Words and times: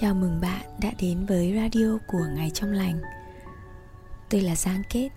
Chào 0.00 0.14
mừng 0.14 0.40
bạn 0.40 0.66
đã 0.80 0.92
đến 1.00 1.26
với 1.26 1.52
radio 1.56 1.98
của 2.06 2.26
Ngày 2.36 2.50
Trong 2.54 2.72
Lành. 2.72 3.00
Tôi 4.30 4.40
là 4.40 4.56
Giang 4.56 4.82
Kết, 4.90 5.08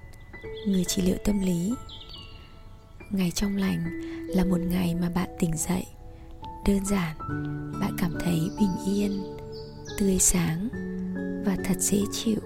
người 0.67 0.83
trị 0.85 1.01
liệu 1.01 1.15
tâm 1.25 1.39
lý. 1.39 1.73
Ngày 3.11 3.31
Trong 3.31 3.57
Lành 3.57 4.01
là 4.27 4.45
một 4.45 4.59
ngày 4.59 4.95
mà 4.95 5.09
bạn 5.09 5.29
tỉnh 5.39 5.57
dậy. 5.57 5.85
Đơn 6.65 6.85
giản, 6.85 7.17
bạn 7.81 7.95
cảm 7.97 8.13
thấy 8.19 8.39
bình 8.59 8.95
yên, 8.95 9.23
tươi 9.99 10.17
sáng 10.19 10.69
và 11.45 11.57
thật 11.65 11.75
dễ 11.79 11.99
chịu. 12.11 12.39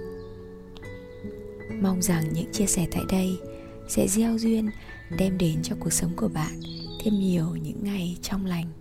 Mong 1.82 2.02
rằng 2.02 2.34
những 2.34 2.52
chia 2.52 2.66
sẻ 2.66 2.88
tại 2.92 3.04
đây 3.10 3.30
sẽ 3.90 4.08
gieo 4.08 4.38
duyên 4.38 4.70
đem 5.18 5.38
đến 5.38 5.60
cho 5.64 5.76
cuộc 5.80 5.94
sống 5.94 6.12
của 6.16 6.28
bạn 6.28 6.60
thêm 7.04 7.14
nhiều 7.14 7.56
những 7.56 7.84
ngày 7.84 8.18
trong 8.22 8.46
lành. 8.46 8.81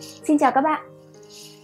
Xin 0.00 0.38
chào 0.38 0.50
các 0.50 0.60
bạn 0.60 0.84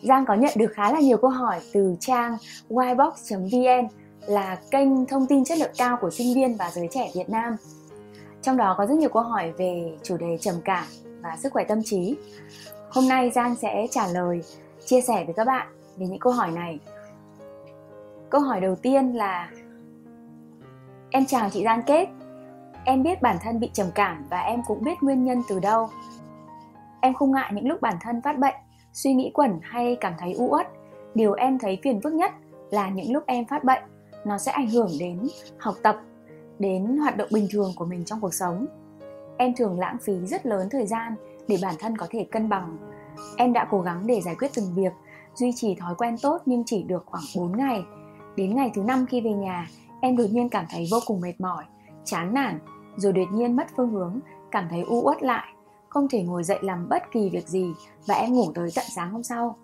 Giang 0.02 0.27
có 0.27 0.34
nhận 0.34 0.52
được 0.56 0.73
khá 0.74 0.92
là 0.92 1.01
nhiều 1.01 1.16
câu 1.16 1.30
hỏi 1.30 1.60
từ 1.73 1.96
trang 2.01 2.37
ybox.vn 2.68 3.88
là 4.27 4.59
kênh 4.70 5.06
thông 5.06 5.27
tin 5.27 5.45
chất 5.45 5.59
lượng 5.59 5.73
cao 5.78 5.98
của 6.01 6.10
sinh 6.10 6.34
viên 6.34 6.56
và 6.56 6.70
giới 6.70 6.88
trẻ 6.91 7.10
Việt 7.15 7.28
Nam. 7.28 7.56
Trong 8.42 8.56
đó 8.56 8.74
có 8.78 8.87
rất 8.87 8.95
nhiều 8.95 9.09
câu 9.09 9.23
hỏi 9.23 9.52
về 9.59 9.98
chủ 10.02 10.16
đề 10.16 10.38
trầm 10.41 10.54
cảm 10.65 10.84
và 11.23 11.37
sức 11.37 11.52
khỏe 11.52 11.65
tâm 11.65 11.80
trí. 11.84 12.16
Hôm 12.91 13.09
nay 13.09 13.30
Giang 13.30 13.56
sẽ 13.56 13.87
trả 13.90 14.06
lời, 14.06 14.42
chia 14.84 15.01
sẻ 15.01 15.24
với 15.24 15.34
các 15.34 15.46
bạn 15.46 15.66
về 15.96 16.06
những 16.06 16.18
câu 16.18 16.32
hỏi 16.32 16.51
này. 16.51 16.79
Câu 18.30 18.40
hỏi 18.40 18.60
đầu 18.60 18.77
tiên 18.77 19.12
là 19.12 19.51
Em 21.10 21.27
chào 21.27 21.51
chị 21.51 21.65
Giang 21.65 21.82
Kết 21.87 22.09
Em 22.84 23.02
biết 23.02 23.23
bản 23.23 23.37
thân 23.42 23.60
bị 23.60 23.70
trầm 23.73 23.87
cảm 23.95 24.26
và 24.30 24.40
em 24.40 24.63
cũng 24.66 24.85
biết 24.85 25.02
nguyên 25.02 25.24
nhân 25.24 25.42
từ 25.48 25.60
đâu 25.60 25.88
Em 27.01 27.15
không 27.15 27.32
ngại 27.32 27.51
những 27.54 27.68
lúc 27.68 27.80
bản 27.80 27.96
thân 28.01 28.23
phát 28.23 28.38
bệnh, 28.38 28.54
suy 28.93 29.15
nghĩ 29.15 29.30
quẩn 29.34 29.59
hay 29.62 29.96
cảm 30.01 30.12
thấy 30.18 30.32
u 30.32 30.48
uất. 30.48 30.68
Điều 31.15 31.32
em 31.32 31.59
thấy 31.59 31.79
phiền 31.82 32.01
phức 32.01 32.12
nhất 32.12 32.32
là 32.70 32.88
những 32.88 33.12
lúc 33.12 33.24
em 33.26 33.45
phát 33.45 33.65
bệnh, 33.65 33.82
nó 34.26 34.38
sẽ 34.38 34.52
ảnh 34.52 34.70
hưởng 34.70 34.90
đến 35.01 35.20
học 35.59 35.74
tập, 35.82 35.96
đến 36.59 36.96
hoạt 36.96 37.16
động 37.16 37.29
bình 37.32 37.46
thường 37.52 37.73
của 37.76 37.84
mình 37.84 38.04
trong 38.04 38.20
cuộc 38.20 38.34
sống. 38.34 38.66
Em 39.38 39.54
thường 39.57 39.79
lãng 39.79 39.96
phí 40.02 40.12
rất 40.26 40.46
lớn 40.46 40.68
thời 40.70 40.87
gian 40.87 41.15
để 41.48 41.59
bản 41.62 41.74
thân 41.79 41.96
có 41.96 42.07
thể 42.10 42.26
cân 42.30 42.48
bằng. 42.48 42.76
Em 43.37 43.52
đã 43.52 43.66
cố 43.70 43.80
gắng 43.80 44.07
để 44.07 44.20
giải 44.20 44.35
quyết 44.38 44.51
từng 44.54 44.74
việc, 44.74 44.92
duy 45.35 45.52
trì 45.57 45.74
thói 45.74 45.95
quen 45.95 46.16
tốt 46.23 46.38
nhưng 46.46 46.62
chỉ 46.66 46.82
được 46.82 47.02
khoảng 47.07 47.24
4 47.37 47.57
ngày. 47.57 47.82
Đến 48.37 48.57
ngày 48.57 48.70
thứ 48.74 48.82
năm 48.82 49.07
khi 49.07 49.20
về 49.20 49.30
nhà, 49.30 49.68
em 50.01 50.16
đột 50.16 50.26
nhiên 50.30 50.48
cảm 50.48 50.64
thấy 50.70 50.88
vô 50.90 50.98
cùng 51.07 51.20
mệt 51.20 51.40
mỏi, 51.40 51.64
chán 52.04 52.35
nản, 52.35 52.59
rồi 52.96 53.12
đột 53.12 53.29
nhiên 53.32 53.57
mất 53.57 53.66
phương 53.76 53.90
hướng, 53.90 54.20
cảm 54.51 54.66
thấy 54.70 54.82
u 54.82 55.02
uất 55.04 55.23
lại 55.23 55.54
không 55.91 56.09
thể 56.09 56.23
ngồi 56.23 56.45
dậy 56.45 56.59
làm 56.63 56.88
bất 56.88 57.02
kỳ 57.13 57.29
việc 57.29 57.49
gì 57.49 57.73
và 58.07 58.15
em 58.15 58.33
ngủ 58.33 58.52
tới 58.55 58.71
tận 58.74 58.85
sáng 58.96 59.10
hôm 59.10 59.23
sau. 59.23 59.57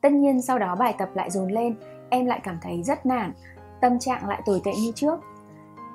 Tất 0.00 0.12
nhiên 0.12 0.42
sau 0.42 0.58
đó 0.58 0.76
bài 0.76 0.94
tập 0.98 1.08
lại 1.14 1.30
dồn 1.30 1.52
lên, 1.52 1.76
em 2.10 2.26
lại 2.26 2.40
cảm 2.44 2.58
thấy 2.62 2.82
rất 2.82 3.06
nản, 3.06 3.32
tâm 3.80 3.98
trạng 3.98 4.28
lại 4.28 4.42
tồi 4.46 4.60
tệ 4.64 4.72
như 4.74 4.92
trước. 4.94 5.20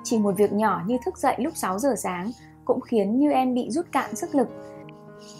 Chỉ 0.04 0.18
một 0.18 0.36
việc 0.36 0.52
nhỏ 0.52 0.82
như 0.86 0.98
thức 1.04 1.18
dậy 1.18 1.34
lúc 1.38 1.56
6 1.56 1.78
giờ 1.78 1.94
sáng 1.98 2.30
cũng 2.64 2.80
khiến 2.80 3.18
như 3.18 3.30
em 3.30 3.54
bị 3.54 3.70
rút 3.70 3.86
cạn 3.92 4.16
sức 4.16 4.34
lực. 4.34 4.48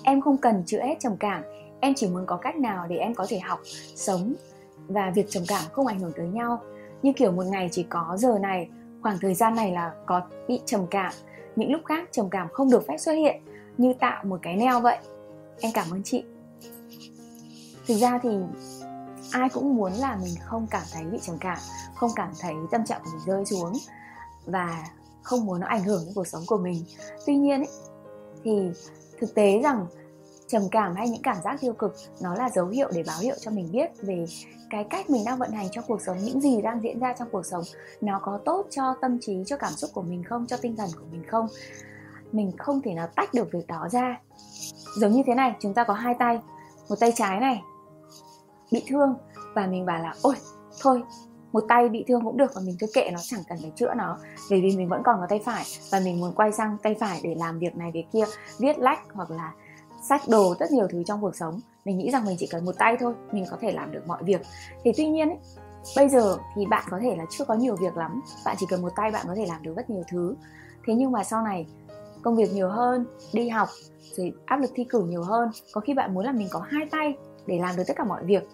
Em 0.03 0.21
không 0.21 0.37
cần 0.37 0.63
chữa 0.67 0.83
hết 0.83 0.95
trầm 1.01 1.17
cảm, 1.17 1.43
em 1.81 1.95
chỉ 1.95 2.09
muốn 2.09 2.27
có 2.27 2.37
cách 2.37 2.57
nào 2.57 2.87
để 2.89 2.97
em 2.97 3.15
có 3.15 3.27
thể 3.29 3.39
học, 3.39 3.61
sống 3.95 4.35
và 4.89 5.11
việc 5.15 5.27
trầm 5.29 5.43
cảm 5.49 5.63
không 5.73 5.87
ảnh 5.87 5.99
hưởng 5.99 6.13
tới 6.17 6.29
nhau. 6.29 6.61
Như 7.03 7.13
kiểu 7.17 7.33
một 7.33 7.45
ngày 7.47 7.69
chỉ 7.73 7.83
có 7.83 8.17
giờ 8.17 8.39
này, 8.39 8.69
khoảng 9.03 9.19
thời 9.21 9.35
gian 9.35 9.55
này 9.55 9.73
là 9.73 9.93
có 10.07 10.21
bị 10.49 10.61
trầm 10.67 10.87
cảm, 10.91 11.13
những 11.57 11.73
lúc 11.73 11.81
khác 11.85 12.09
trầm 12.13 12.31
cảm 12.31 12.49
không 12.53 12.71
được 12.71 12.87
phép 12.89 12.97
xuất 12.99 13.13
hiện 13.13 13.43
như 13.79 13.93
tạo 14.01 14.25
một 14.25 14.39
cái 14.43 14.57
neo 14.57 14.81
vậy. 14.81 14.99
Em 15.61 15.73
cảm 15.75 15.91
ơn 15.91 16.03
chị. 16.03 16.25
Thực 17.87 17.95
ra 17.95 18.19
thì 18.23 18.31
ai 19.33 19.49
cũng 19.49 19.77
muốn 19.77 19.93
là 19.93 20.19
mình 20.23 20.35
không 20.45 20.67
cảm 20.71 20.83
thấy 20.93 21.05
bị 21.05 21.19
trầm 21.23 21.37
cảm 21.41 21.59
không 21.97 22.11
cảm 22.17 22.33
thấy 22.41 22.55
tâm 22.71 22.85
trạng 22.85 23.01
của 23.05 23.11
mình 23.13 23.27
rơi 23.27 23.45
xuống 23.45 23.73
và 24.47 24.87
không 25.23 25.47
muốn 25.47 25.61
nó 25.61 25.67
ảnh 25.67 25.85
hưởng 25.85 26.03
đến 26.05 26.15
cuộc 26.15 26.27
sống 26.27 26.43
của 26.47 26.59
mình. 26.59 26.85
Tuy 27.27 27.37
nhiên 27.37 27.61
ấy, 27.61 27.69
thì 28.45 28.71
thực 29.21 29.35
tế 29.35 29.61
rằng 29.63 29.87
trầm 30.47 30.63
cảm 30.71 30.95
hay 30.95 31.09
những 31.09 31.23
cảm 31.23 31.37
giác 31.45 31.61
tiêu 31.61 31.73
cực 31.73 31.97
nó 32.21 32.35
là 32.35 32.49
dấu 32.55 32.67
hiệu 32.67 32.91
để 32.95 33.03
báo 33.07 33.21
hiệu 33.21 33.35
cho 33.41 33.51
mình 33.51 33.69
biết 33.73 33.91
về 34.03 34.27
cái 34.71 34.85
cách 34.91 35.11
mình 35.11 35.25
đang 35.25 35.39
vận 35.39 35.51
hành 35.51 35.69
trong 35.73 35.85
cuộc 35.89 36.01
sống 36.07 36.19
những 36.19 36.41
gì 36.41 36.63
đang 36.63 36.81
diễn 36.83 36.99
ra 36.99 37.15
trong 37.19 37.29
cuộc 37.33 37.47
sống. 37.47 37.63
Nó 38.01 38.21
có 38.23 38.41
tốt 38.45 38.67
cho 38.71 38.95
tâm 39.01 39.19
trí 39.21 39.43
cho 39.47 39.57
cảm 39.57 39.73
xúc 39.73 39.91
của 39.95 40.03
mình 40.03 40.25
không 40.25 40.47
cho 40.47 40.57
tinh 40.57 40.77
thần 40.77 40.91
của 40.99 41.07
mình 41.11 41.23
không? 41.29 41.47
Mình 42.37 42.53
không 42.59 42.83
thể 42.83 42.95
nào 42.95 43.09
tách 43.17 43.35
được 43.35 43.53
việc 43.53 43.67
đó 43.67 43.89
ra. 43.91 44.21
Giống 44.97 45.13
như 45.13 45.23
thế 45.27 45.35
này 45.35 45.55
chúng 45.61 45.75
ta 45.75 45.85
có 45.85 45.95
hai 45.95 46.15
tay. 46.19 46.41
Một 46.89 46.97
tay 47.01 47.13
trái 47.17 47.41
này 47.41 47.63
bị 48.73 48.83
thương 48.89 49.15
và 49.55 49.67
mình 49.67 49.87
bảo 49.87 50.03
là 50.03 50.15
ôi 50.23 50.35
thôi 50.81 51.03
một 51.53 51.65
tay 51.69 51.89
bị 51.89 52.05
thương 52.09 52.25
cũng 52.25 52.37
được 52.37 52.55
và 52.55 52.61
mình 52.65 52.77
cứ 52.79 52.87
kệ 52.95 53.11
nó 53.13 53.19
chẳng 53.23 53.41
cần 53.49 53.59
phải 53.63 53.73
chữa 53.77 53.95
nó. 53.95 54.19
Bởi 54.51 54.61
vì 54.61 54.77
mình 54.77 54.89
vẫn 54.89 55.03
còn 55.03 55.21
có 55.21 55.27
tay 55.29 55.41
phải 55.45 55.65
và 55.91 56.01
mình 56.01 56.21
muốn 56.21 56.35
quay 56.35 56.53
sang 56.53 56.77
tay 56.83 56.97
phải 57.01 57.21
để 57.23 57.35
làm 57.35 57.59
việc 57.59 57.77
này 57.77 57.91
việc 57.95 58.07
kia 58.13 58.25
viết 58.59 58.79
lách 58.79 59.01
hoặc 59.13 59.31
là 59.31 59.53
sách 60.09 60.23
đồ 60.29 60.55
rất 60.59 60.71
nhiều 60.71 60.87
thứ 60.91 61.03
trong 61.07 61.21
cuộc 61.21 61.37
sống. 61.37 61.61
Mình 61.85 61.99
nghĩ 61.99 62.11
rằng 62.11 62.25
mình 62.25 62.37
chỉ 62.39 62.47
cần 62.47 62.65
một 62.65 62.75
tay 62.79 62.97
thôi 63.01 63.15
mình 63.33 63.45
có 63.51 63.57
thể 63.61 63.73
làm 63.73 63.93
được 63.93 64.03
mọi 64.07 64.23
việc. 64.23 64.41
Thì 64.85 64.93
tuy 64.97 65.09
nhiên 65.09 65.29
ấy, 65.29 65.39
bây 65.97 66.09
giờ 66.09 66.37
thì 66.57 66.67
bạn 66.67 66.85
có 66.91 66.99
thể 67.03 67.17
là 67.17 67.25
chưa 67.31 67.45
có 67.45 67.55
nhiều 67.55 67.77
việc 67.77 67.97
lắm. 67.97 68.23
Bạn 68.45 68.57
chỉ 68.59 68.67
cần 68.69 68.83
một 68.83 68.93
tay 68.97 69.11
bạn 69.11 69.27
có 69.29 69.35
thể 69.35 69.47
làm 69.47 69.63
được 69.63 69.77
rất 69.77 69.91
nhiều 69.91 70.03
thứ. 70.11 70.35
Thế 70.87 70.95
nhưng 70.95 71.13
mà 71.13 71.25
sau 71.25 71.43
này 71.43 71.67
công 72.27 72.37
việc 72.37 72.53
nhiều 72.53 72.69
hơn 72.69 73.07
đi 73.33 73.49
học 73.49 73.69
rồi 74.17 74.33
áp 74.47 74.61
lực 74.61 74.71
thi 74.75 74.85
cử 74.85 75.03
nhiều 75.09 75.23
hơn. 75.23 75.49
Có 75.73 75.81
khi 75.81 75.95
bạn 75.95 76.15
muốn 76.15 76.25
là 76.25 76.33
mình 76.33 76.49
có 76.51 76.61
hai 76.61 76.87
tay 76.91 77.15
để 77.47 77.59
làm 77.59 77.77
được 77.77 77.83
tất 77.87 77.95
cả 77.97 78.05
mọi 78.05 78.25
việc. 78.25 78.49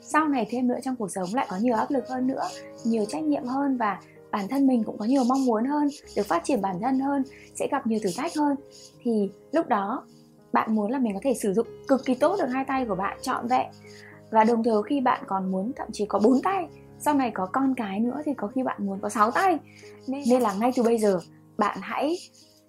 Sau 0.00 0.28
này 0.28 0.46
thêm 0.50 0.68
nữa 0.68 0.78
trong 0.84 0.96
cuộc 0.96 1.10
sống 1.10 1.28
lại 1.32 1.46
có 1.50 1.56
nhiều 1.56 1.74
áp 1.74 1.90
lực 1.90 2.08
hơn 2.08 2.26
nữa 2.26 2.42
nhiều 2.84 3.04
trách 3.04 3.22
nhiệm 3.22 3.44
hơn 3.44 3.76
và 3.76 4.00
bản 4.30 4.48
thân 4.48 4.66
mình 4.66 4.84
cũng 4.84 4.98
có 4.98 5.04
nhiều 5.04 5.24
mong 5.24 5.44
muốn 5.46 5.64
hơn 5.64 5.88
được 6.16 6.26
phát 6.26 6.44
triển 6.44 6.60
bản 6.60 6.80
thân 6.80 7.00
hơn 7.00 7.22
sẽ 7.54 7.68
gặp 7.70 7.86
nhiều 7.86 7.98
thử 8.02 8.10
thách 8.16 8.36
hơn. 8.36 8.56
Thì 9.02 9.30
lúc 9.52 9.68
đó 9.68 10.06
bạn 10.52 10.74
muốn 10.74 10.90
là 10.90 10.98
mình 10.98 11.14
có 11.14 11.20
thể 11.22 11.34
sử 11.34 11.54
dụng 11.54 11.66
cực 11.88 12.04
kỳ 12.04 12.14
tốt 12.14 12.36
được 12.38 12.48
hai 12.52 12.64
tay 12.64 12.84
của 12.88 12.94
bạn 12.94 13.18
trọn 13.22 13.48
vẹn. 13.48 13.66
Và 14.30 14.44
đồng 14.44 14.64
thời 14.64 14.82
khi 14.88 15.00
bạn 15.00 15.24
còn 15.26 15.52
muốn 15.52 15.72
thậm 15.76 15.88
chí 15.92 16.06
có 16.06 16.18
bốn 16.18 16.42
tay 16.42 16.66
sau 16.98 17.14
này 17.14 17.30
có 17.34 17.46
con 17.52 17.74
cái 17.74 18.00
nữa 18.00 18.22
thì 18.26 18.34
có 18.36 18.48
khi 18.48 18.62
bạn 18.62 18.86
muốn 18.86 18.98
có 19.00 19.08
sáu 19.08 19.30
tay. 19.30 19.58
Nên, 20.06 20.22
nên 20.28 20.42
là 20.42 20.54
ngay 20.54 20.72
từ 20.76 20.82
bây 20.82 20.98
giờ 20.98 21.18
bạn 21.58 21.78
hãy 21.80 22.16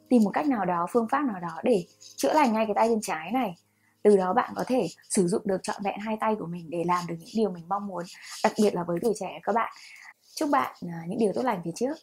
tìm 0.10 0.24
một 0.24 0.32
cách 0.34 0.48
nào 0.48 0.66
đó, 0.66 0.88
phương 0.92 1.08
pháp 1.12 1.22
nào 1.26 1.40
đó 1.40 1.58
để 1.64 1.86
chữa 2.16 2.34
lành 2.34 2.54
ngay 2.54 2.66
cái 2.66 2.76
tay 2.76 2.88
chân 2.88 3.02
trái 3.02 3.32
này. 3.32 3.56
Từ 4.04 4.18
đó 4.18 4.34
bạn 4.34 4.54
có 4.56 4.64
thể 4.68 4.88
sử 5.10 5.28
dụng 5.28 5.42
được 5.46 5.64
trọn 5.64 5.76
vẹn 5.84 6.00
hai 6.00 6.18
tay 6.20 6.36
của 6.40 6.46
mình 6.46 6.70
để 6.70 6.84
làm 6.88 7.08
được 7.08 7.16
những 7.20 7.30
điều 7.36 7.52
mình 7.52 7.64
mong 7.70 7.88
muốn, 7.88 8.04
đặc 8.44 8.54
biệt 8.62 8.76
là 8.76 8.84
với 8.84 9.00
tuổi 9.02 9.14
trẻ 9.20 9.40
các 9.44 9.56
bạn. 9.56 9.74
Chúc 10.36 10.50
bạn 10.50 10.76
à, 10.82 11.04
những 11.08 11.20
điều 11.20 11.34
tốt 11.36 11.42
lành 11.46 11.62
phía 11.66 11.72
trước. 11.76 11.98